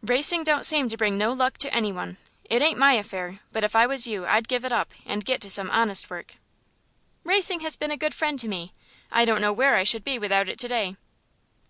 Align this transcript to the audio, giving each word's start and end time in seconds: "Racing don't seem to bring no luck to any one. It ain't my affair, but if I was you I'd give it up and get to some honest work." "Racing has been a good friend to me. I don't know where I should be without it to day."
"Racing 0.00 0.44
don't 0.44 0.64
seem 0.64 0.88
to 0.88 0.96
bring 0.96 1.18
no 1.18 1.30
luck 1.30 1.58
to 1.58 1.74
any 1.74 1.92
one. 1.92 2.16
It 2.46 2.62
ain't 2.62 2.78
my 2.78 2.92
affair, 2.94 3.40
but 3.52 3.64
if 3.64 3.76
I 3.76 3.86
was 3.86 4.06
you 4.06 4.24
I'd 4.24 4.48
give 4.48 4.64
it 4.64 4.72
up 4.72 4.92
and 5.04 5.22
get 5.26 5.42
to 5.42 5.50
some 5.50 5.68
honest 5.70 6.08
work." 6.08 6.36
"Racing 7.22 7.60
has 7.60 7.76
been 7.76 7.90
a 7.90 7.98
good 7.98 8.14
friend 8.14 8.40
to 8.40 8.48
me. 8.48 8.72
I 9.12 9.26
don't 9.26 9.42
know 9.42 9.52
where 9.52 9.74
I 9.76 9.84
should 9.84 10.02
be 10.02 10.18
without 10.18 10.48
it 10.48 10.58
to 10.60 10.68
day." 10.68 10.96